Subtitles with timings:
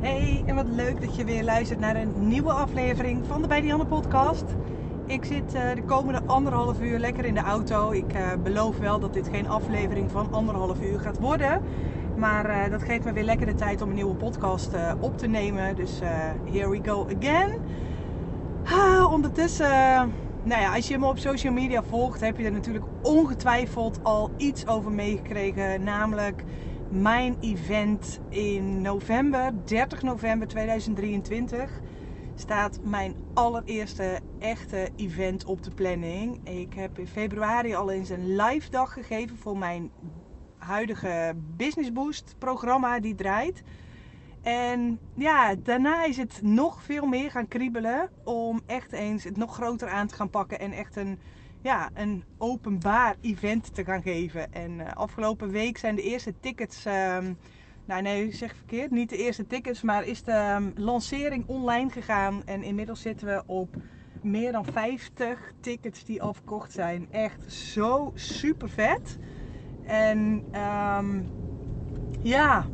[0.00, 3.74] Hey, en wat leuk dat je weer luistert naar een nieuwe aflevering van de Bij
[3.88, 4.44] podcast.
[5.06, 7.90] Ik zit uh, de komende anderhalf uur lekker in de auto.
[7.90, 11.62] Ik uh, beloof wel dat dit geen aflevering van anderhalf uur gaat worden.
[12.16, 14.70] Maar uh, dat geeft me weer lekker de tijd om een nieuwe podcast
[15.00, 15.76] op te nemen.
[15.76, 16.00] Dus
[16.50, 17.52] here we go again.
[18.64, 19.70] Ah, ondertussen,
[20.42, 24.30] nou ja, als je me op social media volgt, heb je er natuurlijk ongetwijfeld al
[24.36, 25.82] iets over meegekregen.
[25.84, 26.44] Namelijk
[26.88, 31.80] mijn event in november, 30 november 2023,
[32.34, 36.48] staat mijn allereerste echte event op de planning.
[36.48, 39.90] Ik heb in februari al eens een live dag gegeven voor mijn
[40.58, 43.62] huidige Business Boost programma die draait.
[44.42, 49.54] En ja, daarna is het nog veel meer gaan kriebelen om echt eens het nog
[49.54, 51.18] groter aan te gaan pakken en echt een
[51.62, 54.52] ja, een openbaar event te gaan geven.
[54.52, 56.84] En uh, afgelopen week zijn de eerste tickets.
[56.84, 57.38] Um,
[57.84, 58.90] nou nee, zeg verkeerd.
[58.90, 62.42] Niet de eerste tickets, maar is de um, lancering online gegaan.
[62.44, 63.76] En inmiddels zitten we op
[64.22, 67.08] meer dan 50 tickets die al verkocht zijn.
[67.10, 69.18] Echt zo super vet.
[69.84, 70.44] En
[70.98, 71.28] um,
[72.22, 72.66] ja,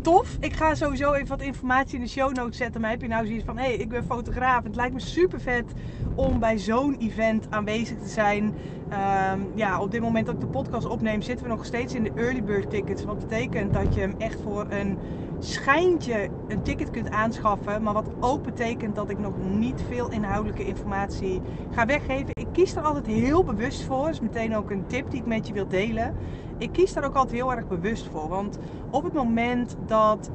[0.00, 0.36] tof.
[0.40, 2.80] Ik ga sowieso even wat informatie in de show notes zetten.
[2.80, 4.62] Maar heb je nou zoiets van: hé, hey, ik ben fotograaf.
[4.62, 5.72] Het lijkt me super vet
[6.14, 8.44] om bij zo'n event aanwezig te zijn.
[8.44, 12.02] Um, ja, op dit moment dat ik de podcast opneem, zitten we nog steeds in
[12.02, 13.04] de early bird tickets.
[13.04, 14.98] Wat betekent dat je hem echt voor een
[15.38, 17.82] schijntje een ticket kunt aanschaffen.
[17.82, 21.40] Maar wat ook betekent dat ik nog niet veel inhoudelijke informatie
[21.70, 22.30] ga weggeven.
[22.32, 24.04] Ik kies er altijd heel bewust voor.
[24.04, 26.14] Dat is meteen ook een tip die ik met je wil delen.
[26.60, 28.28] Ik kies daar ook altijd heel erg bewust voor.
[28.28, 28.58] Want
[28.90, 30.30] op het moment dat.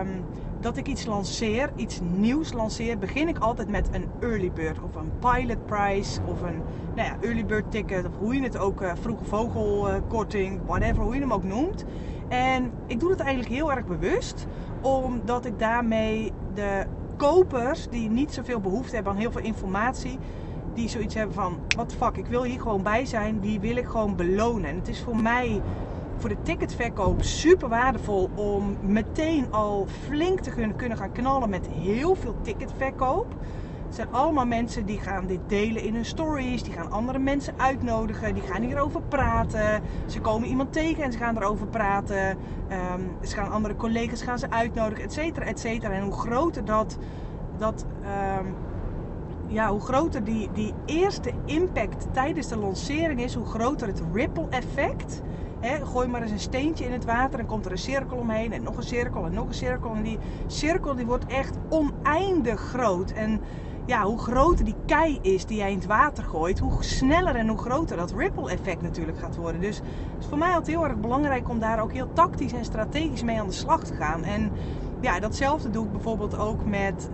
[0.00, 0.24] Um,
[0.60, 4.94] dat ik iets lanceer, iets nieuws lanceer, begin ik altijd met een early bird of
[4.94, 6.62] een pilot price of een
[6.94, 11.14] nou ja, early bird ticket of hoe je het ook, uh, vroege vogelkorting, whatever, hoe
[11.14, 11.84] je hem ook noemt.
[12.28, 14.46] En ik doe het eigenlijk heel erg bewust,
[14.80, 20.18] omdat ik daarmee de kopers die niet zoveel behoefte hebben aan heel veel informatie,
[20.78, 23.86] die zoiets hebben van, wat fuck, ik wil hier gewoon bij zijn, die wil ik
[23.86, 24.70] gewoon belonen.
[24.70, 25.60] En het is voor mij
[26.16, 32.14] voor de ticketverkoop super waardevol om meteen al flink te kunnen gaan knallen met heel
[32.14, 33.26] veel ticketverkoop.
[33.86, 36.62] Het zijn allemaal mensen die gaan dit delen in hun stories.
[36.62, 38.34] Die gaan andere mensen uitnodigen.
[38.34, 39.82] Die gaan hierover praten.
[40.06, 42.28] Ze komen iemand tegen en ze gaan erover praten.
[42.28, 45.92] Um, ze gaan andere collega's gaan ze uitnodigen, et cetera, et cetera.
[45.92, 46.98] En hoe groter dat,
[47.58, 47.86] dat
[48.38, 48.54] um,
[49.48, 54.46] ja, hoe groter die, die eerste impact tijdens de lancering is, hoe groter het ripple
[54.50, 55.22] effect
[55.84, 58.62] gooi maar eens een steentje in het water en komt er een cirkel omheen en
[58.62, 59.94] nog een cirkel en nog een cirkel.
[59.94, 63.10] En die cirkel die wordt echt oneindig groot.
[63.10, 63.42] En
[63.86, 67.48] ja, hoe groter die kei is die jij in het water gooit, hoe sneller en
[67.48, 69.60] hoe groter dat ripple effect natuurlijk gaat worden.
[69.60, 69.86] Dus het
[70.20, 73.40] is voor mij altijd heel erg belangrijk om daar ook heel tactisch en strategisch mee
[73.40, 74.24] aan de slag te gaan.
[74.24, 74.52] En
[75.00, 77.10] ja, datzelfde doe ik bijvoorbeeld ook met,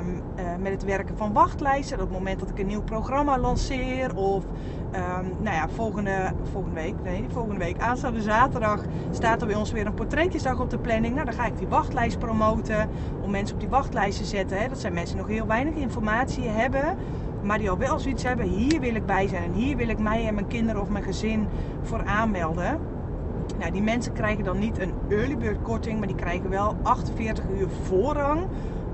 [0.00, 1.96] um, uh, met het werken van wachtlijsten.
[1.96, 4.16] Op het moment dat ik een nieuw programma lanceer.
[4.16, 9.56] Of um, nou ja, volgende, volgende week, nee, volgende week, aanstaande zaterdag staat er bij
[9.56, 11.14] ons weer een portretjesdag op de planning.
[11.14, 12.88] Nou, dan ga ik die wachtlijst promoten.
[13.22, 14.58] Om mensen op die wachtlijst te zetten.
[14.58, 14.68] Hè.
[14.68, 16.96] Dat zijn mensen die nog heel weinig informatie hebben.
[17.42, 18.46] Maar die al wel zoiets hebben.
[18.46, 19.42] Hier wil ik bij zijn.
[19.42, 21.48] En hier wil ik mij en mijn kinderen of mijn gezin
[21.82, 22.97] voor aanmelden.
[23.58, 27.44] Nou, die mensen krijgen dan niet een early bird korting, maar die krijgen wel 48
[27.58, 28.46] uur voorrang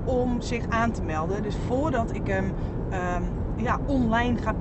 [0.05, 1.43] om zich aan te melden.
[1.43, 3.23] Dus voordat ik hem um,
[3.55, 4.53] ja, online ga,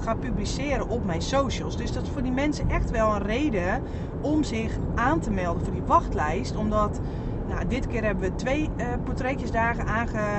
[0.00, 1.76] ga publiceren op mijn socials.
[1.76, 3.82] Dus dat is voor die mensen echt wel een reden
[4.20, 6.56] om zich aan te melden voor die wachtlijst.
[6.56, 7.00] Omdat
[7.48, 9.86] nou, dit keer hebben we twee uh, portretjesdagen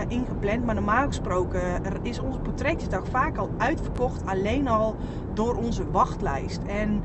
[0.08, 0.66] ingepland.
[0.66, 1.62] Maar normaal gesproken
[2.02, 4.26] is onze portretjesdag vaak al uitverkocht.
[4.26, 4.96] Alleen al
[5.34, 6.62] door onze wachtlijst.
[6.64, 7.02] En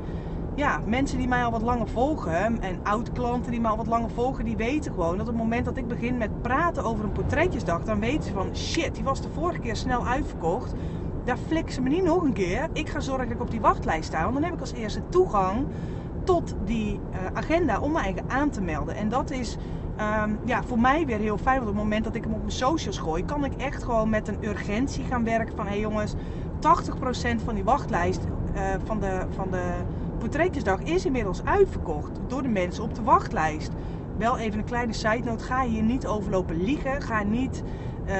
[0.59, 4.09] ja, mensen die mij al wat langer volgen en oud-klanten die mij al wat langer
[4.09, 7.11] volgen, die weten gewoon dat op het moment dat ik begin met praten over een
[7.11, 10.73] portretjesdag, dan weten ze van shit, die was de vorige keer snel uitverkocht.
[11.23, 12.67] Daar flikken ze me niet nog een keer.
[12.73, 15.01] Ik ga zorgen dat ik op die wachtlijst sta, want dan heb ik als eerste
[15.09, 15.65] toegang
[16.23, 18.95] tot die uh, agenda om me eigen aan te melden.
[18.95, 19.57] En dat is
[20.23, 21.57] um, ja, voor mij weer heel fijn.
[21.57, 24.09] Want op het moment dat ik hem op mijn socials gooi, kan ik echt gewoon
[24.09, 25.55] met een urgentie gaan werken.
[25.55, 28.21] Van hé hey jongens, 80% van die wachtlijst
[28.55, 29.71] uh, van de, van de
[30.19, 33.71] portretjesdag is inmiddels uitverkocht door de mensen op de wachtlijst.
[34.17, 35.43] Wel even een kleine side note.
[35.43, 37.01] Ga hier niet overlopen liegen.
[37.01, 37.63] Ga niet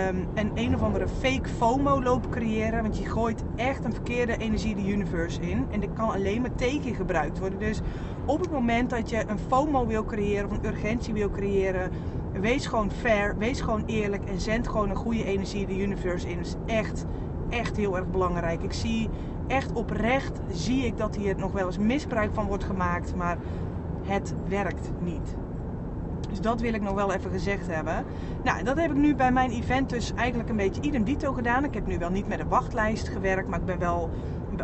[0.10, 2.82] um, een een of andere fake FOMO lopen creëren.
[2.82, 5.66] Want je gooit echt een verkeerde energie de universe in.
[5.72, 7.60] En dit kan alleen maar tegen gebruikt worden.
[7.60, 7.82] Dus
[8.26, 11.92] op het moment dat je een FOMO wil creëren of een urgentie wil creëren.
[12.42, 13.38] Wees gewoon fair.
[13.38, 14.26] Wees gewoon eerlijk.
[14.26, 16.38] En zend gewoon een goede energie de universe in.
[16.38, 17.06] Dat is echt,
[17.50, 18.64] echt heel erg belangrijk.
[18.64, 19.10] Ik zie
[19.50, 23.38] echt oprecht zie ik dat hier nog wel eens misbruik van wordt gemaakt, maar
[24.04, 25.36] het werkt niet.
[26.30, 28.06] Dus dat wil ik nog wel even gezegd hebben.
[28.44, 31.64] Nou, dat heb ik nu bij mijn event dus eigenlijk een beetje idem dito gedaan.
[31.64, 34.10] Ik heb nu wel niet met een wachtlijst gewerkt, maar ik ben wel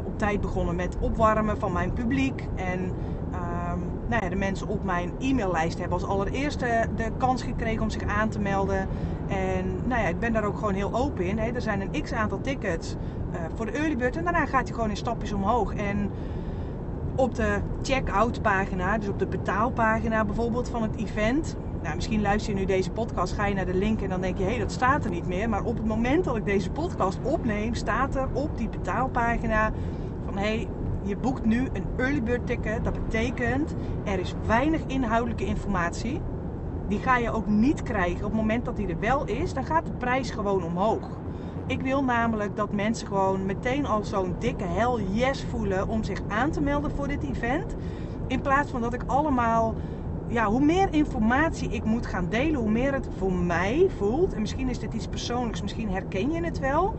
[0.05, 2.47] op tijd begonnen met opwarmen van mijn publiek.
[2.55, 2.91] En
[3.31, 7.89] ehm, nou ja, de mensen op mijn e-maillijst hebben als allereerste de kans gekregen om
[7.89, 8.87] zich aan te melden.
[9.27, 11.37] En nou ja, ik ben daar ook gewoon heel open in.
[11.37, 11.51] Hè.
[11.51, 12.95] Er zijn een x aantal tickets
[13.33, 15.75] uh, voor de early bird en daarna gaat hij gewoon in stapjes omhoog.
[15.75, 16.11] En
[17.15, 21.55] op de check-out pagina, dus op de betaalpagina bijvoorbeeld van het event.
[21.81, 24.37] Nou, misschien luister je nu deze podcast, ga je naar de link en dan denk
[24.37, 25.49] je, hé, hey, dat staat er niet meer.
[25.49, 29.71] Maar op het moment dat ik deze podcast opneem, staat er op die betaalpagina
[30.25, 30.67] van, hé, hey,
[31.03, 32.83] je boekt nu een early bird ticket.
[32.83, 36.21] Dat betekent, er is weinig inhoudelijke informatie.
[36.87, 38.25] Die ga je ook niet krijgen.
[38.25, 41.09] Op het moment dat die er wel is, dan gaat de prijs gewoon omhoog.
[41.67, 46.21] Ik wil namelijk dat mensen gewoon meteen al zo'n dikke hell yes voelen om zich
[46.27, 47.75] aan te melden voor dit event.
[48.27, 49.75] In plaats van dat ik allemaal,
[50.27, 54.33] ja, hoe meer informatie ik moet gaan delen, hoe meer het voor mij voelt.
[54.33, 56.95] En misschien is dit iets persoonlijks, misschien herken je het wel.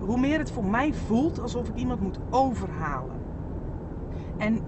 [0.00, 3.20] Hoe meer het voor mij voelt alsof ik iemand moet overhalen.
[4.38, 4.60] En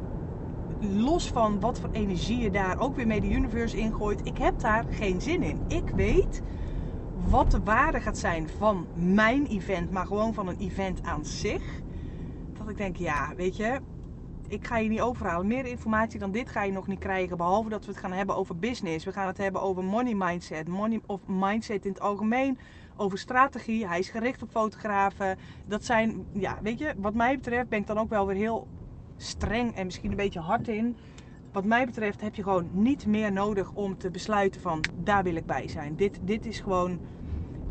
[0.92, 4.60] los van wat voor energie je daar ook weer mee de universe ingooit, ik heb
[4.60, 5.60] daar geen zin in.
[5.68, 6.42] Ik weet
[7.28, 11.62] wat de waarde gaat zijn van mijn event, maar gewoon van een event aan zich.
[12.58, 13.80] Dat ik denk, ja, weet je,
[14.48, 15.46] ik ga je niet overhalen.
[15.46, 17.36] Meer informatie dan dit ga je nog niet krijgen.
[17.36, 19.04] Behalve dat we het gaan hebben over business.
[19.04, 20.68] We gaan het hebben over money mindset.
[20.68, 22.58] Money of mindset in het algemeen.
[22.96, 23.86] Over strategie.
[23.86, 25.38] Hij is gericht op fotografen.
[25.66, 28.66] Dat zijn, ja, weet je, wat mij betreft ben ik dan ook wel weer heel
[29.24, 30.96] streng en misschien een beetje hard in.
[31.52, 35.34] Wat mij betreft heb je gewoon niet meer nodig om te besluiten van daar wil
[35.34, 35.96] ik bij zijn.
[35.96, 36.98] Dit, dit is gewoon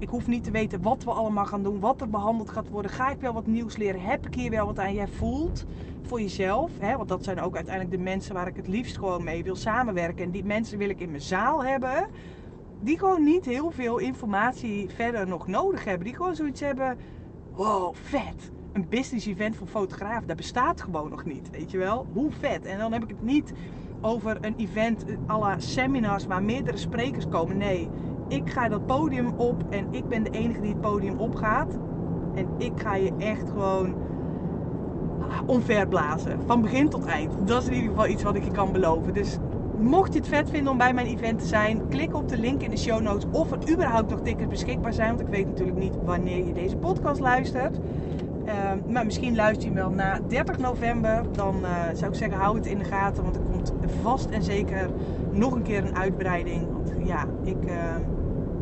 [0.04, 2.92] ik hoef niet te weten wat we allemaal gaan doen, wat er behandeld gaat worden.
[2.92, 4.02] Ga ik wel wat nieuws leren?
[4.02, 4.94] Heb ik hier wel wat aan?
[4.94, 5.66] Jij voelt
[6.02, 9.24] voor jezelf, hè, want dat zijn ook uiteindelijk de mensen waar ik het liefst gewoon
[9.24, 10.26] mee wil samenwerken.
[10.26, 12.08] En die mensen wil ik in mijn zaal hebben,
[12.82, 16.06] die gewoon niet heel veel informatie verder nog nodig hebben.
[16.06, 16.98] Die gewoon zoiets hebben,
[17.52, 18.52] wow, vet.
[18.74, 22.08] Een business event voor fotograaf, dat bestaat gewoon nog niet, weet je wel?
[22.14, 22.66] Hoe vet.
[22.66, 23.54] En dan heb ik het niet
[24.02, 27.58] over een event à la seminars waar meerdere sprekers komen.
[27.58, 27.90] Nee,
[28.28, 31.78] ik ga dat podium op en ik ben de enige die het podium opgaat.
[32.36, 33.96] En ik ga je echt gewoon
[35.46, 36.40] omverblazen.
[36.46, 37.48] Van begin tot eind.
[37.48, 39.14] Dat is in ieder geval iets wat ik je kan beloven.
[39.14, 39.38] Dus
[39.78, 42.62] mocht je het vet vinden om bij mijn event te zijn, klik op de link
[42.62, 45.08] in de show notes of er überhaupt nog tickets beschikbaar zijn.
[45.08, 47.78] Want ik weet natuurlijk niet wanneer je deze podcast luistert.
[48.46, 51.24] Ehm, maar misschien luister je wel na 30 november.
[51.32, 53.24] Dan uh, zou ik zeggen, hou het in de gaten.
[53.24, 54.90] Want er komt vast en zeker
[55.32, 56.68] nog een keer een uitbreiding.
[56.72, 57.96] Want ja, ik, uh,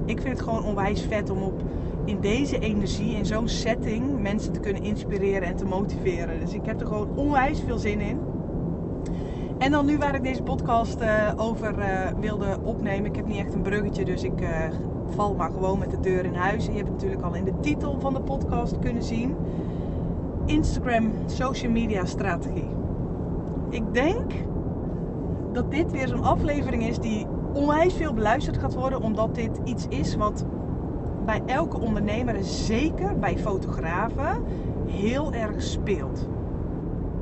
[0.06, 1.62] ik vind het gewoon onwijs vet om op
[2.06, 6.40] in deze energie, in zo'n setting, mensen te kunnen inspireren en te motiveren.
[6.40, 8.20] Dus ik heb er gewoon onwijs veel zin in.
[9.58, 11.86] En dan nu waar ik deze podcast uh, over uh,
[12.20, 13.06] wilde opnemen.
[13.06, 14.44] Ik heb niet echt een bruggetje, dus ik
[15.16, 16.66] val maar gewoon met de deur in huis.
[16.66, 19.36] je hebt het natuurlijk al in de titel van de podcast kunnen zien.
[20.46, 22.70] Instagram social media strategie.
[23.70, 24.32] Ik denk
[25.52, 29.86] dat dit weer zo'n aflevering is die onwijs veel beluisterd gaat worden, omdat dit iets
[29.90, 30.46] is wat
[31.26, 34.44] bij elke ondernemer en zeker bij fotografen
[34.88, 36.28] heel erg speelt.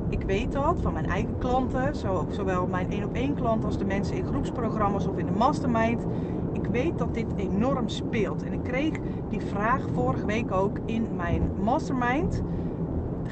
[0.08, 1.96] Ik weet dat van mijn eigen klanten,
[2.30, 6.06] zowel mijn één op één klant als de mensen in groepsprogramma's of in de mastermind.
[6.52, 8.42] Ik weet dat dit enorm speelt.
[8.42, 8.94] En ik kreeg
[9.28, 12.42] die vraag vorige week ook in mijn mastermind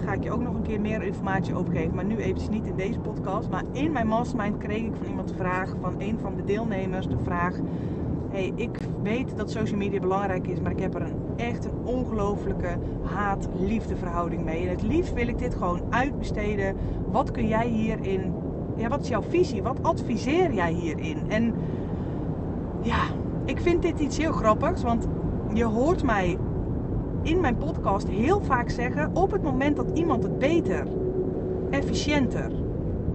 [0.05, 1.95] ga ik je ook nog een keer meer informatie over geven.
[1.95, 3.51] Maar nu eventjes niet in deze podcast.
[3.51, 7.07] Maar in mijn mastermind kreeg ik van iemand de vraag, van een van de deelnemers,
[7.07, 7.57] de vraag.
[8.31, 11.85] Hey, ik weet dat social media belangrijk is, maar ik heb er een, echt een
[11.85, 14.63] ongelofelijke haat-liefde verhouding mee.
[14.63, 16.77] En het liefst wil ik dit gewoon uitbesteden.
[17.11, 18.35] Wat kun jij hierin,
[18.77, 19.63] ja, wat is jouw visie?
[19.63, 21.19] Wat adviseer jij hierin?
[21.29, 21.55] En
[22.83, 23.03] ja,
[23.45, 25.07] ik vind dit iets heel grappigs, want
[25.53, 26.39] je hoort mij
[27.29, 30.87] in mijn podcast heel vaak zeggen: op het moment dat iemand het beter,
[31.71, 32.53] efficiënter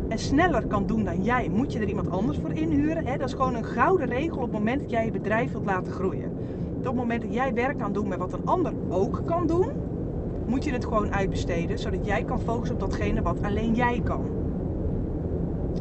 [0.08, 3.05] en sneller kan doen dan jij, moet je er iemand anders voor inhuren.
[3.05, 3.17] Hè?
[3.17, 5.93] Dat is gewoon een gouden regel op het moment dat jij je bedrijf wilt laten
[5.93, 6.32] groeien.
[6.77, 9.67] Op het moment dat jij werk kan doen met wat een ander ook kan doen,
[10.46, 14.42] moet je het gewoon uitbesteden, zodat jij kan focussen op datgene wat alleen jij kan.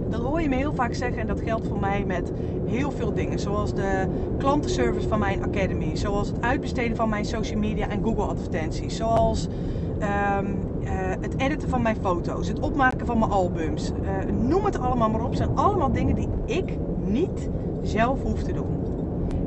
[0.09, 2.33] Dat hoor je me heel vaak zeggen en dat geldt voor mij met
[2.67, 3.39] heel veel dingen.
[3.39, 4.07] Zoals de
[4.39, 5.97] klantenservice van mijn academy.
[5.97, 8.97] Zoals het uitbesteden van mijn social media en Google advertenties.
[8.97, 9.49] Zoals
[9.99, 10.47] ehm,
[10.85, 12.49] eh, het editen van mijn foto's.
[12.49, 13.93] Het opmaken van mijn albums.
[14.03, 15.35] Uh, noem het allemaal maar op.
[15.35, 17.49] zijn allemaal dingen die ik niet
[17.83, 18.67] zelf hoef te doen.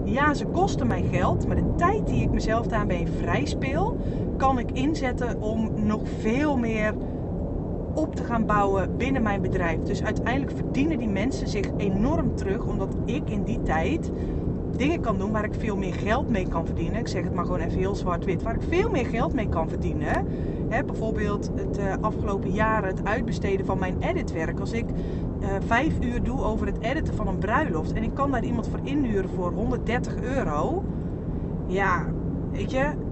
[0.04, 1.48] Ja, ze kosten mij geld.
[1.48, 3.98] Maar de tijd die ik mezelf daarmee vrij speel,
[4.38, 6.94] kan ik inzetten om nog veel meer
[7.96, 9.80] op te gaan bouwen binnen mijn bedrijf.
[9.84, 14.12] Dus uiteindelijk verdienen die mensen zich enorm terug, omdat ik in die tijd
[14.78, 17.00] dingen kan doen waar ik veel meer geld mee kan verdienen.
[17.00, 18.44] Ik zeg het maar gewoon even heel zwart-wit.
[18.44, 20.28] Waar ik veel meer geld mee kan verdienen.
[20.70, 24.60] Hè, bijvoorbeeld het uh, afgelopen jaren het uitbesteden van mijn editwerk.
[24.60, 27.94] Als ik uh, vijf uur doe over het editen van een bruiloft.
[27.94, 30.84] En ik kan daar iemand voor inhuren voor 130 euro.
[31.68, 32.06] Ja,
[32.52, 33.05] weet je.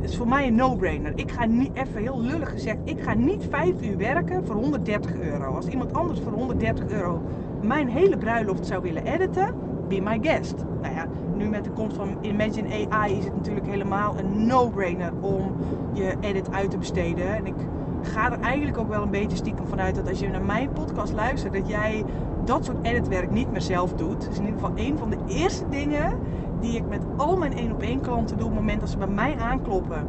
[0.00, 1.12] Is voor mij een no-brainer.
[1.14, 5.16] Ik ga niet, even heel lullig gezegd, ik ga niet vijf uur werken voor 130
[5.16, 5.54] euro.
[5.54, 7.22] Als iemand anders voor 130 euro
[7.62, 9.54] mijn hele bruiloft zou willen editen,
[9.88, 10.54] be my guest.
[10.82, 15.12] Nou ja, nu met de komst van Imagine AI is het natuurlijk helemaal een no-brainer
[15.20, 15.56] om
[15.92, 17.36] je edit uit te besteden.
[17.36, 17.54] En ik
[18.02, 21.12] ga er eigenlijk ook wel een beetje stiekem vanuit dat als je naar mijn podcast
[21.12, 22.04] luistert, dat jij
[22.44, 24.20] dat soort editwerk niet meer zelf doet.
[24.20, 26.18] Dat is in ieder geval een van de eerste dingen
[26.60, 28.98] die ik met al mijn één op één klanten doe op het moment dat ze
[28.98, 30.06] bij mij aankloppen.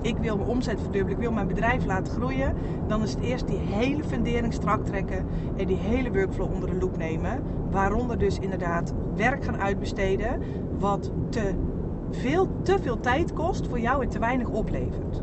[0.00, 2.54] Ik wil mijn omzet verdubbelen, ik wil mijn bedrijf laten groeien.
[2.86, 6.78] Dan is het eerst die hele fundering strak trekken en die hele workflow onder de
[6.78, 7.42] loep nemen.
[7.70, 10.42] Waaronder dus inderdaad werk gaan uitbesteden
[10.78, 11.54] wat te
[12.10, 15.22] veel, te veel tijd kost voor jou en te weinig oplevert.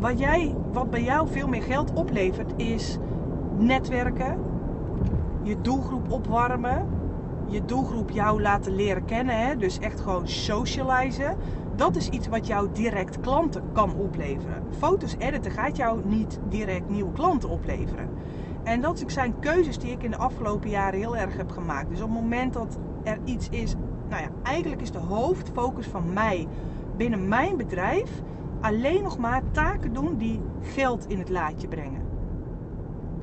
[0.00, 2.98] Wat, jij, wat bij jou veel meer geld oplevert is
[3.58, 4.38] netwerken,
[5.42, 6.86] je doelgroep opwarmen,
[7.52, 9.46] je doelgroep jou laten leren kennen.
[9.46, 9.56] Hè?
[9.56, 11.36] Dus echt gewoon socializen.
[11.76, 14.62] Dat is iets wat jou direct klanten kan opleveren.
[14.78, 18.08] Foto's editen gaat jou niet direct nieuwe klanten opleveren.
[18.62, 21.88] En dat zijn keuzes die ik in de afgelopen jaren heel erg heb gemaakt.
[21.88, 23.74] Dus op het moment dat er iets is,
[24.08, 26.48] nou ja, eigenlijk is de hoofdfocus van mij
[26.96, 28.10] binnen mijn bedrijf
[28.60, 32.00] alleen nog maar taken doen die geld in het laadje brengen.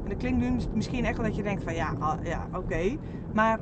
[0.04, 2.98] En dat klinkt nu misschien echt wel dat je denkt van ja, ah, ja oké.
[3.34, 3.60] Maar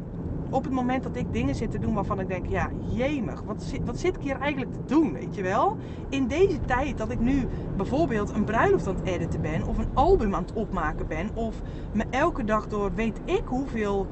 [0.49, 3.63] op het moment dat ik dingen zit te doen waarvan ik denk, ja, jemig, wat
[3.63, 5.77] zit, wat zit ik hier eigenlijk te doen, weet je wel?
[6.09, 9.89] In deze tijd dat ik nu bijvoorbeeld een bruiloft aan het editen ben, of een
[9.93, 11.61] album aan het opmaken ben, of
[11.91, 14.07] me elke dag door weet ik hoeveel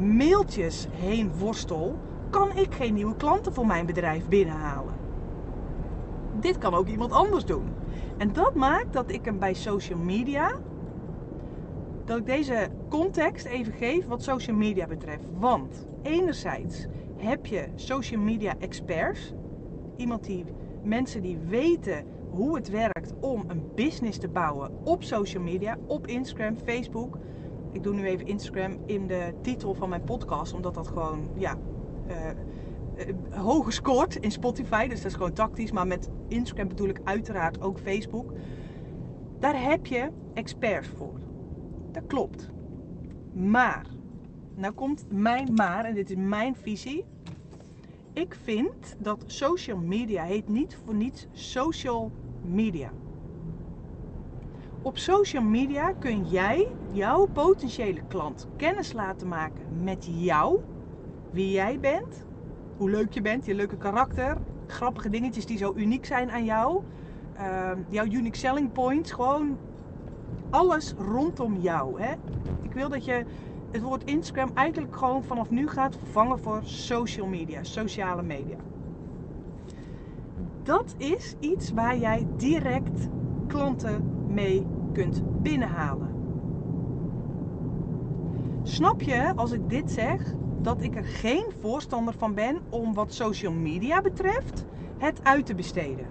[0.00, 1.98] mailtjes heen worstel,
[2.30, 4.94] kan ik geen nieuwe klanten voor mijn bedrijf binnenhalen.
[6.40, 7.68] Dit kan ook iemand anders doen.
[8.16, 10.50] En dat maakt dat ik hem bij social media
[12.08, 15.24] dat ik deze context even geef wat social media betreft.
[15.38, 16.86] Want enerzijds
[17.16, 19.32] heb je social media experts,
[19.96, 20.44] iemand die
[20.82, 26.06] mensen die weten hoe het werkt om een business te bouwen op social media, op
[26.06, 27.18] Instagram, Facebook.
[27.72, 31.56] Ik doe nu even Instagram in de titel van mijn podcast, omdat dat gewoon ja,
[33.36, 34.88] uh, scoort in Spotify.
[34.88, 35.72] Dus dat is gewoon tactisch.
[35.72, 38.32] Maar met Instagram bedoel ik uiteraard ook Facebook.
[39.38, 41.27] Daar heb je experts voor.
[41.92, 42.50] Dat klopt.
[43.32, 43.86] Maar,
[44.54, 47.04] nou komt mijn maar, en dit is mijn visie.
[48.12, 52.90] Ik vind dat social media heet niet voor niets social media.
[54.82, 60.60] Op social media kun jij jouw potentiële klant kennis laten maken met jou,
[61.30, 62.26] wie jij bent,
[62.76, 66.82] hoe leuk je bent, je leuke karakter, grappige dingetjes die zo uniek zijn aan jou,
[67.36, 69.58] uh, jouw unique selling points, gewoon
[70.50, 72.02] alles rondom jou.
[72.02, 72.12] Hè?
[72.62, 73.24] Ik wil dat je
[73.70, 78.56] het woord Instagram eigenlijk gewoon vanaf nu gaat vervangen voor social media, sociale media.
[80.62, 83.08] Dat is iets waar jij direct
[83.46, 86.08] klanten mee kunt binnenhalen.
[88.62, 93.14] Snap je als ik dit zeg dat ik er geen voorstander van ben om wat
[93.14, 94.64] social media betreft
[94.98, 96.06] het uit te besteden?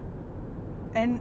[0.92, 1.18] En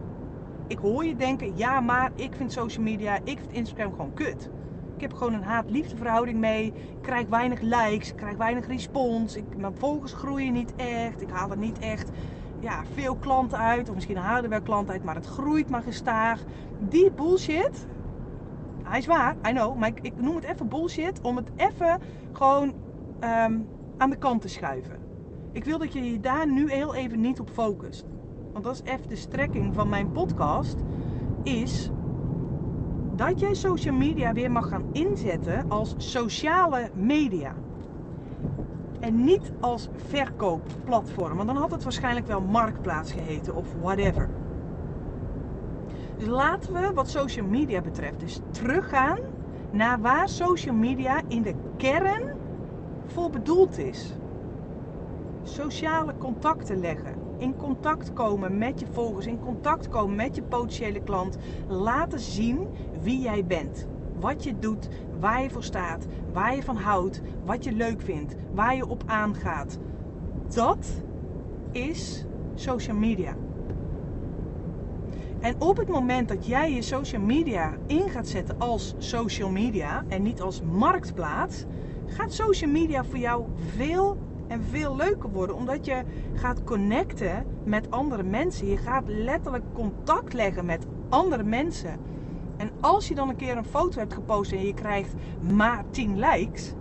[0.68, 4.50] ik hoor je denken, ja, maar ik vind social media, ik vind Instagram gewoon kut.
[4.96, 6.66] Ik heb gewoon een haat-liefde verhouding mee.
[6.66, 9.36] Ik krijg weinig likes, ik krijg weinig respons.
[9.36, 11.22] Ik, mijn volgers groeien niet echt.
[11.22, 12.10] Ik haal er niet echt
[12.60, 13.90] ja, veel klanten uit.
[13.90, 16.44] Of misschien halen er wel klanten uit, maar het groeit maar gestaag.
[16.80, 17.88] Die bullshit,
[18.84, 19.78] hij is waar, I know.
[19.78, 22.00] Maar ik, ik noem het even bullshit om het even
[22.32, 22.74] gewoon
[23.20, 25.00] um, aan de kant te schuiven.
[25.52, 28.06] Ik wil dat je je daar nu heel even niet op focust
[28.64, 30.76] want dat is even de strekking van mijn podcast,
[31.44, 31.90] is
[33.16, 37.56] dat jij social media weer mag gaan inzetten als sociale media.
[39.00, 44.30] En niet als verkoopplatform, want dan had het waarschijnlijk wel marktplaats geheten of whatever.
[46.18, 49.20] Dus laten we wat social media betreft dus teruggaan
[49.72, 52.36] naar waar social media in de kern
[53.06, 54.14] voor bedoeld is.
[55.44, 61.00] Sociale contacten leggen in contact komen met je volgers, in contact komen met je potentiële
[61.00, 61.38] klant.
[61.68, 62.68] Laten zien
[63.02, 63.88] wie jij bent.
[64.20, 64.90] Wat je doet,
[65.20, 69.04] waar je voor staat, waar je van houdt, wat je leuk vindt, waar je op
[69.06, 69.78] aangaat.
[70.54, 71.04] Dat
[71.72, 72.26] is
[72.56, 73.36] social media.
[75.40, 80.04] En op het moment dat jij je social media in gaat zetten als social media
[80.08, 81.66] en niet als marktplaats,
[82.06, 85.56] gaat social media voor jou veel en veel leuker worden.
[85.56, 88.68] Omdat je gaat connecten met andere mensen.
[88.68, 92.00] Je gaat letterlijk contact leggen met andere mensen.
[92.58, 95.14] En als je dan een keer een foto hebt gepost en je krijgt
[95.54, 96.74] maar 10 likes.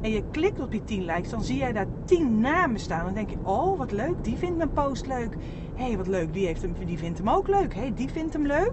[0.00, 3.04] En je klikt op die 10 likes, dan zie jij daar 10 namen staan.
[3.04, 5.34] Dan denk je, oh wat leuk, die vindt mijn post leuk.
[5.74, 7.74] Hé, hey, wat leuk, die, heeft hem, die vindt hem ook leuk.
[7.74, 8.72] Hé, hey, die vindt hem leuk.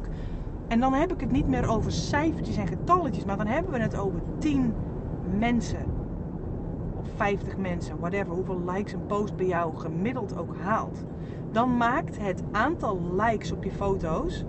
[0.67, 3.79] En dan heb ik het niet meer over cijfertjes en getalletjes, maar dan hebben we
[3.79, 4.73] het over 10
[5.37, 5.96] mensen.
[7.17, 11.03] Of 50 mensen, whatever, hoeveel likes een post bij jou gemiddeld ook haalt.
[11.51, 14.43] Dan maakt het aantal likes op je foto's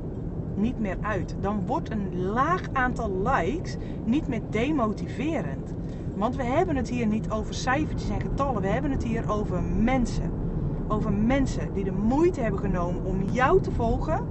[0.55, 1.37] niet meer uit.
[1.41, 5.75] Dan wordt een laag aantal likes niet meer demotiverend.
[6.15, 8.63] Want we hebben het hier niet over cijfertjes en getallen.
[8.63, 10.33] We hebben het hier over mensen.
[10.89, 14.27] Over mensen die de moeite hebben genomen om jou te volgen.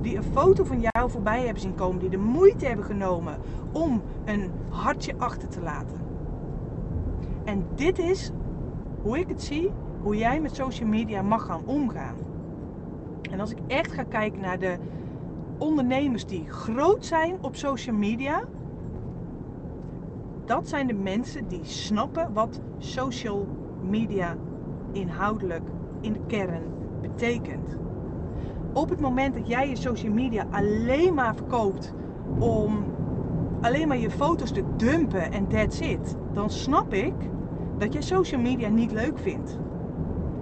[0.00, 2.00] Die een foto van jou voorbij hebben zien komen.
[2.00, 3.38] Die de moeite hebben genomen
[3.72, 6.09] om een hartje achter te laten.
[7.44, 8.30] En dit is
[9.02, 9.70] hoe ik het zie.
[10.02, 12.16] Hoe jij met social media mag gaan omgaan.
[13.30, 14.78] En als ik echt ga kijken naar de
[15.58, 18.42] ondernemers die groot zijn op social media,
[20.44, 23.48] dat zijn de mensen die snappen wat social
[23.88, 24.36] media
[24.92, 25.68] inhoudelijk
[26.00, 26.62] in de kern
[27.00, 27.76] betekent.
[28.72, 31.94] Op het moment dat jij je social media alleen maar verkoopt
[32.38, 32.84] om
[33.60, 37.14] alleen maar je foto's te dumpen en that's it, dan snap ik
[37.78, 39.58] dat jij social media niet leuk vindt.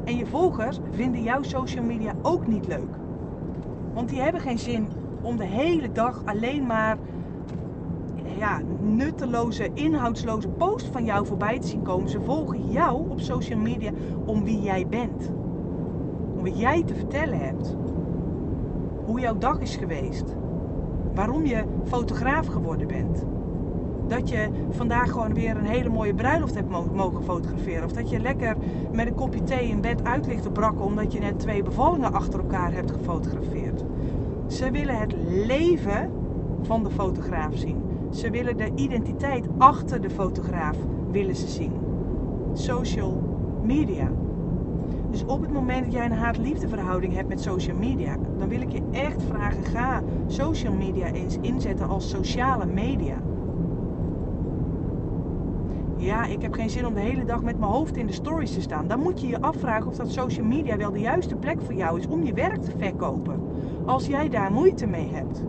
[0.05, 2.97] En je volgers vinden jouw social media ook niet leuk.
[3.93, 4.89] Want die hebben geen zin
[5.21, 6.99] om de hele dag alleen maar
[8.39, 12.09] ja, nutteloze, inhoudsloze post van jou voorbij te zien komen.
[12.09, 13.91] Ze volgen jou op social media
[14.25, 15.31] om wie jij bent.
[16.37, 17.77] Om wat jij te vertellen hebt.
[19.07, 20.35] Hoe jouw dag is geweest.
[21.19, 23.25] Waarom je fotograaf geworden bent.
[24.07, 27.85] Dat je vandaag gewoon weer een hele mooie bruiloft hebt mogen fotograferen.
[27.85, 28.57] Of dat je lekker
[28.93, 32.13] met een kopje thee in bed uit ligt te brakken omdat je net twee bevallingen
[32.13, 33.85] achter elkaar hebt gefotografeerd.
[34.47, 36.11] Ze willen het leven
[36.63, 37.83] van de fotograaf zien.
[38.11, 40.77] Ze willen de identiteit achter de fotograaf
[41.11, 41.73] willen ze zien.
[42.53, 43.23] Social
[43.63, 44.11] media.
[45.11, 48.61] Dus op het moment dat jij een haat-liefde verhouding hebt met social media, dan wil
[48.61, 53.17] ik je echt vragen: ga social media eens inzetten als sociale media.
[55.97, 58.53] Ja, ik heb geen zin om de hele dag met mijn hoofd in de stories
[58.53, 58.87] te staan.
[58.87, 61.99] Dan moet je je afvragen of dat social media wel de juiste plek voor jou
[61.99, 63.41] is om je werk te verkopen.
[63.87, 65.43] Als jij daar moeite mee hebt.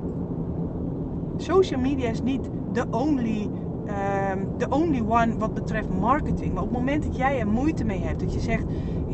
[1.37, 3.49] Social media is niet de only,
[4.31, 6.53] um, only one wat betreft marketing.
[6.53, 8.65] Maar op het moment dat jij er moeite mee hebt, dat je zegt,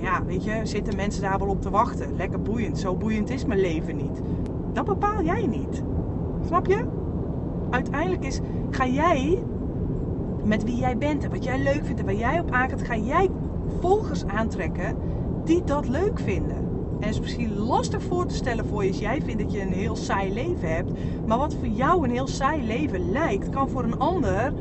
[0.01, 2.15] ja, weet je, zitten mensen daar wel op te wachten.
[2.15, 4.21] Lekker boeiend, zo boeiend is mijn leven niet.
[4.73, 5.83] Dat bepaal jij niet.
[6.45, 6.83] Snap je?
[7.69, 9.43] Uiteindelijk is, ga jij
[10.43, 12.97] met wie jij bent en wat jij leuk vindt en waar jij op aangaat, ga
[12.97, 13.29] jij
[13.79, 14.97] volgers aantrekken
[15.43, 16.57] die dat leuk vinden.
[16.99, 19.61] En het is misschien lastig voor te stellen voor je als jij vindt dat je
[19.61, 20.91] een heel saai leven hebt.
[21.25, 24.53] Maar wat voor jou een heel saai leven lijkt, kan voor een ander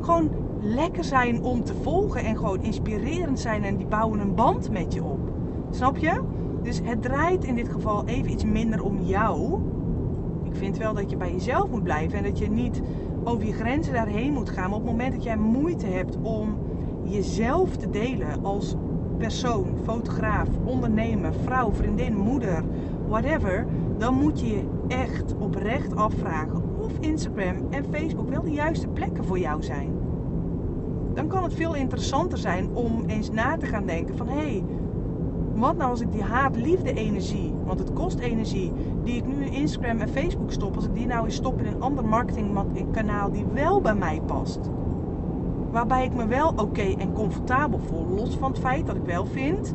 [0.00, 0.30] gewoon
[0.62, 4.94] lekker zijn om te volgen en gewoon inspirerend zijn en die bouwen een band met
[4.94, 5.20] je op.
[5.70, 6.20] Snap je?
[6.62, 9.60] Dus het draait in dit geval even iets minder om jou.
[10.42, 12.82] Ik vind wel dat je bij jezelf moet blijven en dat je niet
[13.24, 14.70] over je grenzen daarheen moet gaan.
[14.70, 16.58] Maar op het moment dat jij moeite hebt om
[17.04, 18.76] jezelf te delen als
[19.18, 22.64] persoon, fotograaf, ondernemer, vrouw, vriendin, moeder,
[23.08, 23.66] whatever,
[23.98, 29.24] dan moet je je echt oprecht afvragen of Instagram en Facebook wel de juiste plekken
[29.24, 29.99] voor jou zijn.
[31.14, 34.64] Dan kan het veel interessanter zijn om eens na te gaan denken van hé, hey,
[35.54, 38.72] wat nou als ik die haat-liefde energie, want het kost energie,
[39.04, 41.66] die ik nu in Instagram en Facebook stop, als ik die nou eens stop in
[41.66, 44.58] een ander marketingkanaal die wel bij mij past.
[45.70, 48.06] Waarbij ik me wel oké en comfortabel voel.
[48.06, 49.72] Los van het feit dat ik wel vind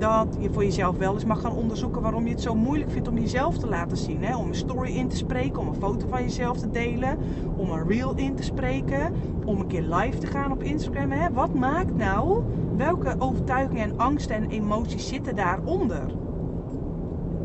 [0.00, 3.08] dat je voor jezelf wel eens mag gaan onderzoeken waarom je het zo moeilijk vindt
[3.08, 4.22] om jezelf te laten zien.
[4.22, 4.36] Hè?
[4.36, 7.18] Om een story in te spreken, om een foto van jezelf te delen,
[7.56, 9.12] om een reel in te spreken,
[9.44, 11.10] om een keer live te gaan op Instagram.
[11.10, 11.32] Hè?
[11.32, 12.42] Wat maakt nou,
[12.76, 16.06] welke overtuigingen en angsten en emoties zitten daaronder?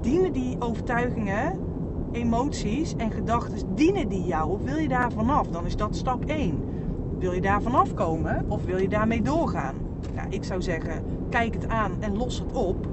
[0.01, 1.59] Dienen die overtuigingen,
[2.11, 5.47] emoties en gedachten, dienen die jou of wil je daar vanaf?
[5.47, 6.74] Dan is dat stap 1.
[7.19, 9.75] Wil je daar vanaf komen of wil je daarmee doorgaan?
[10.15, 12.87] Nou, ik zou zeggen, kijk het aan en los het op.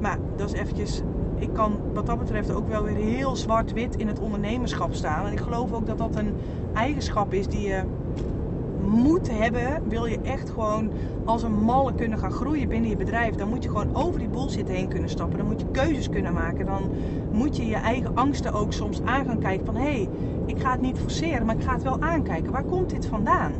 [0.00, 1.02] Maar dat is eventjes,
[1.38, 5.26] ik kan wat dat betreft ook wel weer heel zwart-wit in het ondernemerschap staan.
[5.26, 6.34] En ik geloof ook dat dat een
[6.74, 7.82] eigenschap is die je
[8.88, 10.90] moed hebben, wil je echt gewoon
[11.24, 14.28] als een malle kunnen gaan groeien binnen je bedrijf, dan moet je gewoon over die
[14.28, 15.38] bullshit heen kunnen stappen.
[15.38, 16.66] Dan moet je keuzes kunnen maken.
[16.66, 16.90] Dan
[17.32, 20.08] moet je je eigen angsten ook soms aan gaan kijken van hé, hey,
[20.46, 22.52] ik ga het niet forceren, maar ik ga het wel aankijken.
[22.52, 23.52] Waar komt dit vandaan?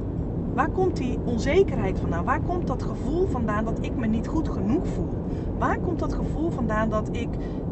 [0.55, 2.25] Waar komt die onzekerheid vandaan?
[2.25, 5.15] Waar komt dat gevoel vandaan dat ik me niet goed genoeg voel?
[5.59, 7.29] Waar komt dat gevoel vandaan dat ik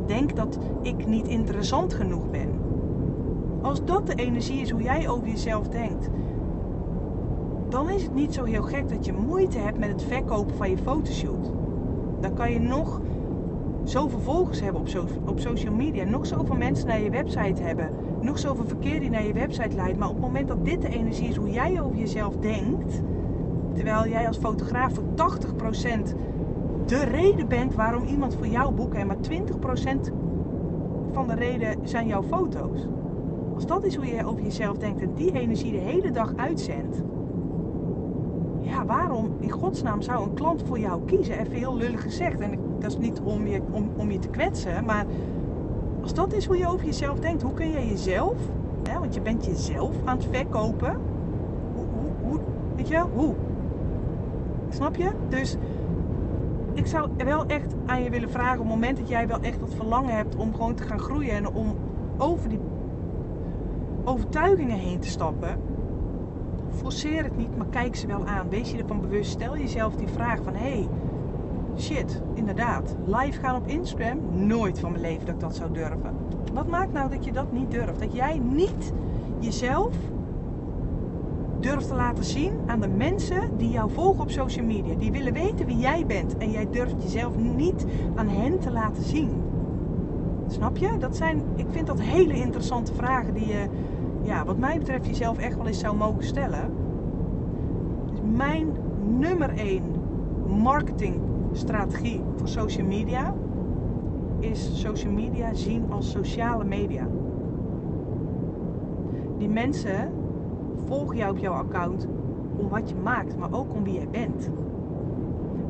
[0.06, 2.48] denk dat ik niet interessant genoeg ben?
[3.62, 6.08] Als dat de energie is hoe jij over jezelf denkt,
[7.74, 10.70] dan is het niet zo heel gek dat je moeite hebt met het verkopen van
[10.70, 11.50] je fotoshoot.
[12.20, 13.00] Dan kan je nog
[13.84, 14.88] zoveel volgers hebben op,
[15.24, 19.26] op social media, nog zoveel mensen naar je website hebben, nog zoveel verkeer die naar
[19.26, 19.98] je website leidt.
[19.98, 23.02] Maar op het moment dat dit de energie is hoe jij over jezelf denkt,
[23.74, 25.04] terwijl jij als fotograaf voor
[26.08, 26.14] 80%
[26.86, 30.12] de reden bent waarom iemand voor jou boekt en maar 20%
[31.12, 32.86] van de reden zijn jouw foto's.
[33.54, 37.02] Als dat is hoe je over jezelf denkt en die energie de hele dag uitzendt,
[38.64, 41.38] ja, waarom in godsnaam zou een klant voor jou kiezen?
[41.38, 42.40] Even heel lullig gezegd.
[42.40, 45.06] En dat is niet om je, om, om je te kwetsen, maar
[46.02, 48.36] als dat is hoe je over jezelf denkt, hoe kun je jezelf,
[48.82, 51.00] hè, want je bent jezelf aan het verkopen,
[51.74, 52.40] hoe, hoe, hoe
[52.76, 53.34] weet je, hoe?
[54.68, 55.10] Snap je?
[55.28, 55.56] Dus
[56.72, 59.60] ik zou wel echt aan je willen vragen, op het moment dat jij wel echt
[59.60, 61.74] dat verlangen hebt om gewoon te gaan groeien en om
[62.18, 62.60] over die
[64.04, 65.58] overtuigingen heen te stappen,
[66.74, 68.48] forceer het niet, maar kijk ze wel aan.
[68.48, 69.30] Wees je ervan bewust.
[69.30, 70.88] Stel jezelf die vraag van, hey,
[71.78, 74.18] shit, inderdaad, live gaan op Instagram?
[74.46, 76.16] Nooit van mijn leven dat ik dat zou durven.
[76.52, 78.00] Wat maakt nou dat je dat niet durft?
[78.00, 78.92] Dat jij niet
[79.38, 79.94] jezelf
[81.60, 84.94] durft te laten zien aan de mensen die jou volgen op social media.
[84.94, 86.36] Die willen weten wie jij bent.
[86.36, 89.30] En jij durft jezelf niet aan hen te laten zien.
[90.46, 90.96] Snap je?
[90.98, 93.68] Dat zijn, ik vind dat hele interessante vragen die je
[94.24, 96.72] ja, wat mij betreft jezelf echt wel eens zou mogen stellen.
[98.36, 98.68] Mijn
[99.18, 99.82] nummer 1
[100.46, 103.34] marketingstrategie voor social media
[104.38, 107.08] is social media zien als sociale media.
[109.38, 110.12] Die mensen
[110.86, 112.06] volgen jou op jouw account
[112.56, 114.50] om wat je maakt, maar ook om wie jij bent.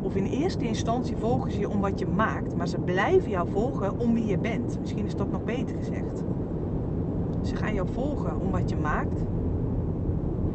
[0.02, 3.50] Of in eerste instantie volgen ze je om wat je maakt, maar ze blijven jou
[3.50, 4.80] volgen om wie je bent.
[4.80, 6.24] Misschien is dat nog beter gezegd.
[7.44, 9.24] Ze gaan jou volgen om wat je maakt.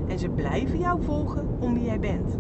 [0.08, 2.38] En ze blijven jou volgen om wie jij bent.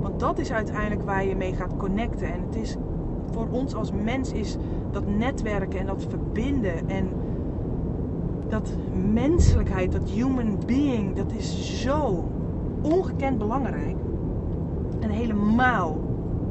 [0.00, 2.32] Want dat is uiteindelijk waar je mee gaat connecten.
[2.32, 2.76] En het is
[3.30, 4.56] voor ons als mens is
[4.90, 7.08] dat netwerken en dat verbinden en
[8.48, 8.72] dat
[9.12, 12.24] menselijkheid, dat human being, dat is zo
[12.82, 13.96] ongekend belangrijk.
[15.00, 15.96] En helemaal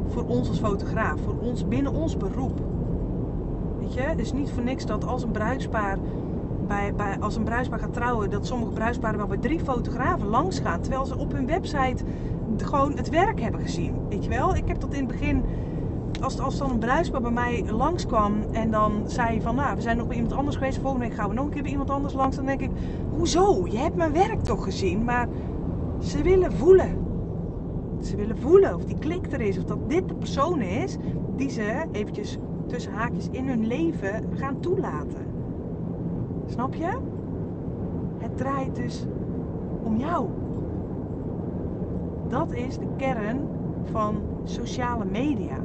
[0.07, 2.61] voor ons als fotograaf, voor ons binnen ons beroep.
[3.93, 5.97] Je, het is niet voor niks dat als een bruidspaar
[6.67, 10.59] bij, bij, als een bruidspaar gaat trouwen, dat sommige bruidsparen wel bij drie fotografen langs
[10.59, 10.81] gaan.
[10.81, 12.03] Terwijl ze op hun website
[12.57, 13.93] gewoon het werk hebben gezien.
[14.09, 14.55] Weet je wel?
[14.55, 15.43] Ik heb dat in het begin,
[16.21, 19.97] als, als dan een bruidspaar bij mij langskwam en dan zei van, nou, we zijn
[19.97, 22.13] nog bij iemand anders geweest, volgende week gaan we nog een keer bij iemand anders
[22.13, 22.35] langs.
[22.35, 22.71] Dan denk ik,
[23.09, 23.67] hoezo?
[23.67, 25.03] Je hebt mijn werk toch gezien?
[25.03, 25.27] Maar
[25.99, 27.03] ze willen voelen.
[28.01, 30.97] Ze willen voelen of die klik er is, of dat dit de persoon is
[31.35, 35.25] die ze eventjes tussen haakjes in hun leven gaan toelaten.
[36.45, 36.97] Snap je?
[38.17, 39.05] Het draait dus
[39.83, 40.27] om jou.
[42.27, 43.39] Dat is de kern
[43.83, 45.57] van sociale media.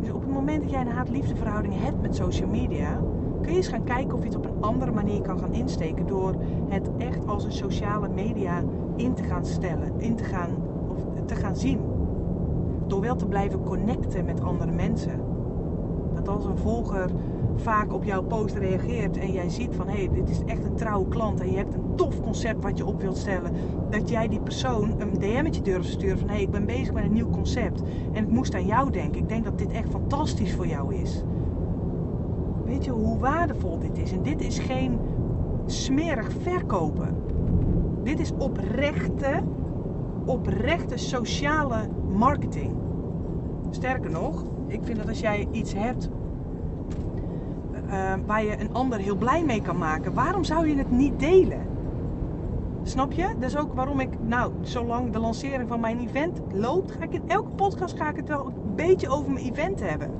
[0.00, 3.00] Dus op het moment dat jij een haat-liefdeverhouding hebt met social media,
[3.42, 6.06] kun je eens gaan kijken of je het op een andere manier kan gaan insteken
[6.06, 6.34] door
[6.68, 8.62] het echt als een sociale media
[8.96, 10.50] in te gaan stellen, in te gaan
[10.88, 11.80] of te gaan zien.
[12.86, 15.25] Door wel te blijven connecten met andere mensen
[16.28, 17.10] als een volger
[17.56, 20.74] vaak op jouw post reageert en jij ziet van hé, hey, dit is echt een
[20.74, 23.52] trouwe klant en je hebt een tof concept wat je op wilt stellen,
[23.90, 27.04] dat jij die persoon een DM'tje durft sturen van hé, hey, ik ben bezig met
[27.04, 29.20] een nieuw concept en ik moest aan jou denken.
[29.20, 31.22] Ik denk dat dit echt fantastisch voor jou is.
[32.64, 34.12] Weet je hoe waardevol dit is?
[34.12, 34.98] En dit is geen
[35.66, 37.16] smerig verkopen.
[38.02, 39.42] Dit is oprechte,
[40.24, 42.74] oprechte sociale marketing.
[43.70, 46.10] Sterker nog, ik vind dat als jij iets hebt
[47.86, 51.20] uh, waar je een ander heel blij mee kan maken, waarom zou je het niet
[51.20, 51.66] delen?
[52.82, 53.28] Snap je?
[53.38, 57.12] Dat is ook waarom ik, nou, zolang de lancering van mijn event loopt, ga ik
[57.12, 60.10] in elke podcast ga ik het wel een beetje over mijn event hebben.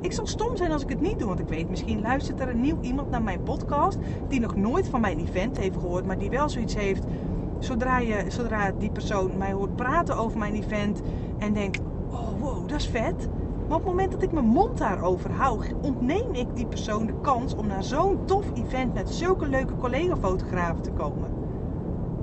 [0.00, 2.48] Ik zal stom zijn als ik het niet doe, want ik weet, misschien luistert er
[2.48, 6.18] een nieuw iemand naar mijn podcast die nog nooit van mijn event heeft gehoord, maar
[6.18, 7.04] die wel zoiets heeft.
[7.58, 11.02] Zodra, je, zodra die persoon mij hoort praten over mijn event
[11.38, 13.28] en denkt: Oh wow, dat is vet
[13.68, 17.14] maar op het moment dat ik mijn mond daarover hou, ontneem ik die persoon de
[17.20, 21.28] kans om naar zo'n tof event met zulke leuke collega-fotografen te komen.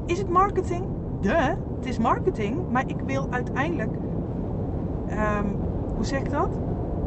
[0.06, 0.86] Is het marketing?
[1.22, 3.92] De, het is marketing, maar ik wil uiteindelijk,
[5.08, 5.48] ehm,
[5.96, 6.60] hoe zeg ik dat?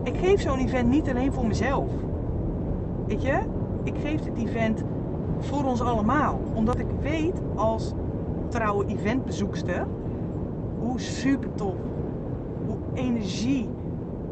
[0.03, 1.89] Ik geef zo'n event niet alleen voor mezelf.
[3.07, 3.39] Weet je,
[3.83, 4.83] ik geef dit event
[5.39, 7.93] voor ons allemaal, omdat ik weet als
[8.49, 9.87] trouwe eventbezoekster
[10.81, 11.77] hoe super tof,
[12.67, 13.69] hoe energie,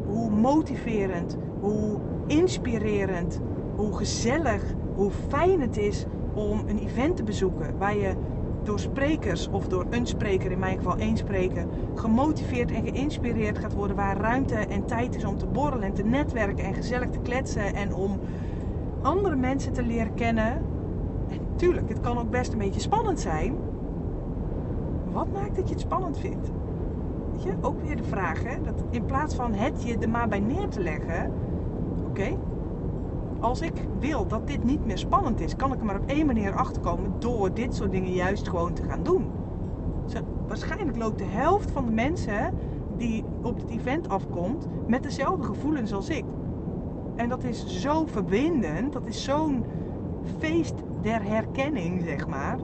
[0.05, 3.41] hoe motiverend, hoe inspirerend,
[3.75, 4.63] hoe gezellig,
[4.95, 8.15] hoe fijn het is om een event te bezoeken waar je
[8.63, 13.73] door sprekers of door een spreker, in mijn geval één spreker, gemotiveerd en geïnspireerd gaat
[13.73, 13.95] worden.
[13.95, 17.73] Waar ruimte en tijd is om te borrelen en te netwerken en gezellig te kletsen
[17.73, 18.19] en om
[19.01, 20.61] andere mensen te leren kennen.
[21.29, 23.55] En tuurlijk, het kan ook best een beetje spannend zijn.
[25.11, 26.51] Wat maakt dat je het spannend vindt?
[27.37, 28.61] Je, ook weer de vraag, hè?
[28.61, 31.31] Dat in plaats van het je er maar bij neer te leggen,
[32.07, 32.37] oké,
[33.39, 36.25] als ik wil dat dit niet meer spannend is, kan ik er maar op één
[36.25, 39.31] manier achterkomen door dit soort dingen juist gewoon te gaan doen.
[40.05, 42.53] Zo, waarschijnlijk loopt de helft van de mensen
[42.97, 46.25] die op dit event afkomt met dezelfde gevoelens als ik.
[47.15, 49.65] En dat is zo verbindend, dat is zo'n
[50.37, 52.57] feest der herkenning, zeg maar.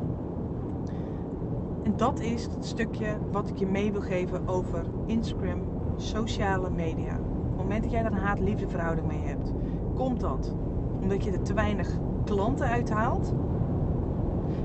[1.83, 5.59] En dat is het stukje wat ik je mee wil geven over Instagram,
[5.95, 7.13] sociale media.
[7.13, 9.53] Op het moment dat jij daar een haat-liefde verhouding mee hebt,
[9.95, 10.55] komt dat
[11.01, 13.33] omdat je er te weinig klanten uithaalt?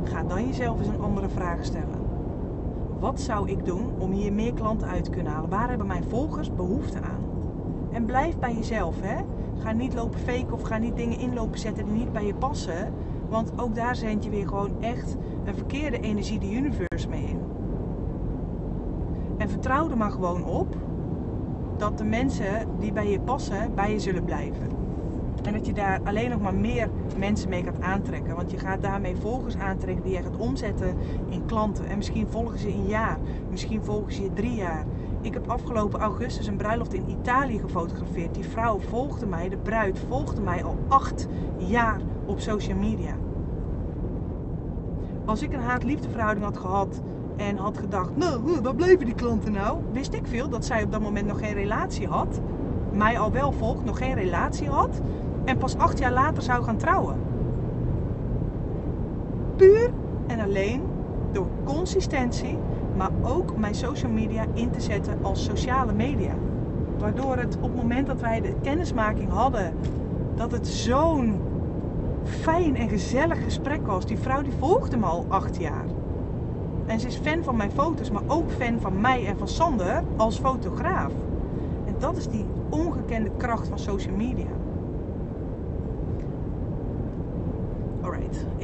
[0.04, 2.02] Ga dan jezelf eens een andere vraag stellen.
[2.98, 5.50] Wat zou ik doen om hier meer klanten uit te kunnen halen?
[5.50, 7.24] Waar hebben mijn volgers behoefte aan?
[7.90, 9.00] En blijf bij jezelf.
[9.00, 9.22] Hè?
[9.58, 12.92] Ga niet lopen faken of ga niet dingen inlopen zetten die niet bij je passen.
[13.34, 17.40] Want ook daar zend je weer gewoon echt een verkeerde energie de universe mee in.
[19.38, 20.76] En vertrouw er maar gewoon op
[21.76, 24.68] dat de mensen die bij je passen, bij je zullen blijven.
[25.42, 28.36] En dat je daar alleen nog maar meer mensen mee gaat aantrekken.
[28.36, 30.96] Want je gaat daarmee volgers aantrekken die je gaat omzetten
[31.28, 31.86] in klanten.
[31.86, 33.18] En misschien volgen ze een jaar.
[33.50, 34.86] Misschien volgen ze je drie jaar.
[35.20, 38.34] Ik heb afgelopen augustus een bruiloft in Italië gefotografeerd.
[38.34, 43.23] Die vrouw volgde mij, de bruid volgde mij al acht jaar op social media.
[45.24, 47.00] Als ik een haat-liefdeverhouding had gehad
[47.36, 49.78] en had gedacht, nou, waar bleven die klanten nou?
[49.92, 52.40] Wist ik veel dat zij op dat moment nog geen relatie had.
[52.92, 55.00] Mij al wel volgt, nog geen relatie had
[55.44, 57.16] en pas acht jaar later zou gaan trouwen.
[59.56, 59.90] Puur
[60.26, 60.82] en alleen
[61.32, 62.58] door consistentie,
[62.96, 66.34] maar ook mijn social media in te zetten als sociale media.
[66.98, 69.74] Waardoor het op het moment dat wij de kennismaking hadden,
[70.34, 71.40] dat het zo'n
[72.24, 74.06] fijn en gezellig gesprek was.
[74.06, 75.84] Die vrouw die volgde me al acht jaar.
[76.86, 80.02] En ze is fan van mijn foto's, maar ook fan van mij en van Sander
[80.16, 81.12] als fotograaf.
[81.86, 84.50] En dat is die ongekende kracht van social media.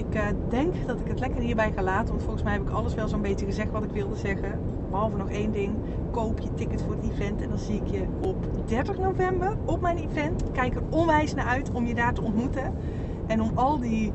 [0.01, 2.09] Ik uh, denk dat ik het lekker hierbij ga laten.
[2.09, 4.61] Want volgens mij heb ik alles wel zo'n beetje gezegd wat ik wilde zeggen.
[4.91, 5.75] Behalve nog één ding.
[6.11, 7.43] Koop je ticket voor het event.
[7.43, 10.43] En dan zie ik je op 30 november op mijn event.
[10.53, 12.75] Kijk er onwijs naar uit om je daar te ontmoeten.
[13.31, 14.13] En om al die,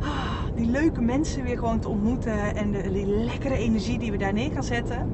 [0.00, 2.56] ah, die leuke mensen weer gewoon te ontmoeten.
[2.56, 5.10] En de, die lekkere energie die we daar neer gaan zetten.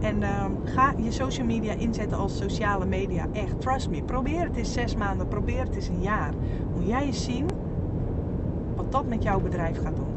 [0.00, 3.26] En uh, ga je social media inzetten als sociale media.
[3.32, 4.02] Echt, trust me.
[4.02, 5.28] Probeer het eens zes maanden.
[5.28, 6.32] Probeer het eens een jaar.
[6.74, 7.46] Moet jij eens zien
[8.76, 10.12] wat dat met jouw bedrijf gaat doen.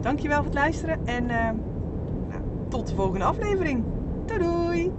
[0.00, 1.50] Dankjewel voor het luisteren en uh,
[2.28, 3.84] nou, tot de volgende aflevering.
[4.26, 4.92] Doei doei!